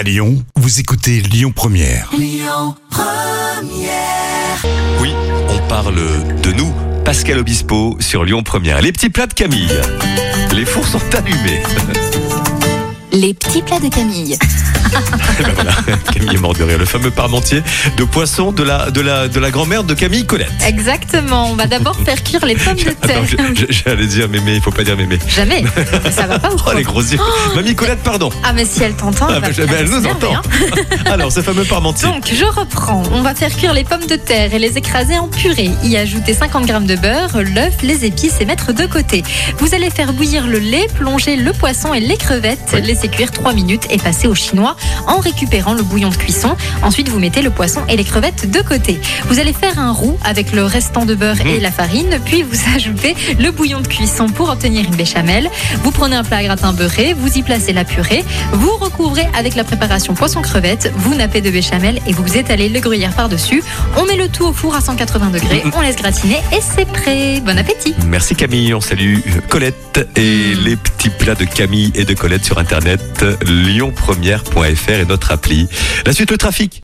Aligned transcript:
À 0.00 0.02
Lyon, 0.02 0.42
vous 0.56 0.80
écoutez 0.80 1.20
Lyon 1.20 1.52
Première. 1.54 2.08
Oui, 4.98 5.12
on 5.50 5.68
parle 5.68 6.00
de 6.40 6.52
nous. 6.52 6.72
Pascal 7.04 7.36
Obispo 7.36 7.98
sur 8.00 8.24
Lyon 8.24 8.42
Première. 8.42 8.80
Les 8.80 8.92
petits 8.92 9.10
plats 9.10 9.26
de 9.26 9.34
Camille. 9.34 9.78
Les 10.54 10.64
fours 10.64 10.86
sont 10.86 11.02
allumés. 11.14 11.62
Les 13.12 13.34
petits 13.34 13.62
plats 13.62 13.80
de 13.80 13.88
Camille. 13.88 14.36
Ben 14.90 15.52
voilà, 15.54 15.70
Camille 16.12 16.34
est 16.34 16.38
morte 16.40 16.58
de 16.58 16.64
rire. 16.64 16.76
Le 16.78 16.84
fameux 16.84 17.10
parmentier 17.12 17.62
de 17.96 18.04
poisson 18.04 18.50
de 18.50 18.62
la, 18.64 18.90
de 18.90 19.00
la, 19.00 19.28
de 19.28 19.38
la 19.38 19.50
grand-mère 19.52 19.84
de 19.84 19.94
Camille 19.94 20.26
Colette. 20.26 20.50
Exactement. 20.66 21.48
On 21.50 21.54
va 21.54 21.66
d'abord 21.66 21.96
faire 22.04 22.22
cuire 22.24 22.44
les 22.44 22.56
pommes 22.56 22.74
de 22.74 22.90
terre. 22.90 23.22
J'allais 23.68 24.06
dire 24.06 24.28
mémé, 24.28 24.54
il 24.56 24.60
faut 24.60 24.72
pas 24.72 24.82
dire 24.82 24.96
mémé. 24.96 25.18
Jamais. 25.28 25.62
Ça 26.10 26.26
va 26.26 26.38
pas 26.40 26.50
ou 26.50 26.56
Oh 26.58 26.62
quoi 26.62 26.74
les 26.74 26.82
gros 26.82 27.00
yeux. 27.02 27.18
Mamie 27.54 27.74
Colette, 27.76 28.00
pardon. 28.02 28.30
Ah 28.42 28.52
mais 28.52 28.64
si 28.64 28.82
elle 28.82 28.94
t'entend, 28.94 29.26
Ah, 29.30 29.34
elle 29.36 29.40
va 29.42 29.48
mais 29.48 29.54
je- 29.54 29.62
elle 29.62 29.88
nous 29.90 30.06
entend. 30.06 30.34
hein. 30.34 30.42
Alors, 31.06 31.30
ce 31.32 31.40
fameux 31.40 31.64
parmentier. 31.64 32.08
Donc, 32.08 32.28
je 32.32 32.44
reprends. 32.44 33.02
On 33.12 33.22
va 33.22 33.34
faire 33.34 33.54
cuire 33.56 33.72
les 33.72 33.84
pommes 33.84 34.06
de 34.06 34.16
terre 34.16 34.52
et 34.52 34.58
les 34.58 34.76
écraser 34.76 35.18
en 35.18 35.28
purée. 35.28 35.70
Y 35.84 35.96
ajouter 35.96 36.34
50 36.34 36.66
g 36.66 36.72
de 36.80 36.96
beurre, 36.96 37.38
l'œuf, 37.54 37.74
les 37.82 38.04
épices 38.04 38.34
et 38.40 38.44
mettre 38.44 38.72
de 38.72 38.86
côté. 38.86 39.22
Vous 39.58 39.72
allez 39.74 39.90
faire 39.90 40.12
bouillir 40.12 40.46
le 40.48 40.58
lait, 40.58 40.88
plonger 40.96 41.36
le 41.36 41.52
poisson 41.52 41.94
et 41.94 42.00
les 42.00 42.16
crevettes, 42.16 42.72
laisser 42.82 43.08
cuire 43.10 43.30
3 43.30 43.52
minutes 43.52 43.86
et 43.90 43.98
passer 43.98 44.26
au 44.26 44.34
chinois 44.34 44.76
en 45.06 45.18
récupérant 45.18 45.74
le 45.74 45.82
bouillon 45.82 46.08
de 46.08 46.16
cuisson. 46.16 46.56
Ensuite, 46.82 47.08
vous 47.08 47.18
mettez 47.18 47.42
le 47.42 47.50
poisson 47.50 47.82
et 47.88 47.96
les 47.96 48.04
crevettes 48.04 48.50
de 48.50 48.60
côté. 48.60 49.00
Vous 49.28 49.38
allez 49.38 49.52
faire 49.52 49.78
un 49.78 49.92
roux 49.92 50.18
avec 50.24 50.52
le 50.52 50.64
restant 50.64 51.04
de 51.04 51.14
beurre 51.14 51.40
et 51.46 51.60
la 51.60 51.70
farine, 51.70 52.18
puis 52.24 52.42
vous 52.42 52.56
ajoutez 52.74 53.14
le 53.38 53.50
bouillon 53.50 53.80
de 53.80 53.88
cuisson 53.88 54.26
pour 54.26 54.50
obtenir 54.50 54.84
une 54.84 54.96
béchamel. 54.96 55.50
Vous 55.82 55.90
prenez 55.90 56.16
un 56.16 56.24
plat 56.24 56.38
à 56.38 56.42
gratin 56.42 56.72
beurré, 56.72 57.14
vous 57.14 57.28
y 57.36 57.42
placez 57.42 57.72
la 57.72 57.84
purée, 57.84 58.24
vous 58.52 58.76
recouvrez 58.76 59.26
avec 59.34 59.54
la 59.54 59.64
préparation 59.64 60.14
poisson-crevette, 60.14 60.92
vous 60.96 61.14
nappez 61.14 61.40
de 61.40 61.50
béchamel 61.50 62.00
et 62.06 62.12
vous 62.12 62.36
étalez 62.36 62.68
le 62.68 62.80
gruyère 62.80 63.12
par-dessus. 63.12 63.62
On 63.96 64.04
met 64.04 64.16
le 64.16 64.28
tout 64.28 64.46
au 64.46 64.52
four 64.52 64.74
à 64.74 64.80
180 64.80 65.30
degrés, 65.30 65.62
on 65.76 65.80
laisse 65.80 65.96
gratiner 65.96 66.38
et 66.52 66.60
c'est 66.60 66.86
prêt. 66.86 67.40
Bon 67.44 67.56
appétit 67.58 67.94
Merci 68.06 68.34
Camille, 68.34 68.74
on 68.74 68.80
salue 68.80 69.18
Colette 69.48 70.08
et 70.16 70.54
les 70.54 70.76
petits 70.76 71.10
plats 71.10 71.34
de 71.34 71.44
Camille 71.44 71.92
et 71.94 72.04
de 72.04 72.14
Colette 72.14 72.44
sur 72.44 72.58
internet 72.90 73.48
lyonpremière.fr 73.48 74.90
et 74.90 75.04
notre 75.06 75.30
appli. 75.30 75.68
La 76.04 76.12
suite 76.12 76.30
le 76.30 76.38
trafic. 76.38 76.82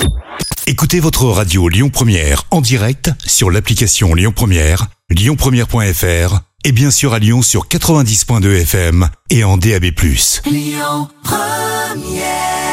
Écoutez 0.66 1.00
votre 1.00 1.24
radio 1.26 1.68
Lyon 1.68 1.90
Première 1.90 2.44
en 2.50 2.60
direct 2.60 3.10
sur 3.24 3.50
l'application 3.50 4.14
Lyon 4.14 4.32
Première, 4.34 4.86
lyonpremière.fr 5.10 6.40
et 6.64 6.72
bien 6.72 6.90
sûr 6.90 7.14
à 7.14 7.18
Lyon 7.18 7.42
sur 7.42 7.68
90.2 7.68 8.62
FM 8.62 9.08
et 9.30 9.44
en 9.44 9.56
DAB+. 9.56 9.84
Lyon 10.46 11.08
Première 11.22 12.65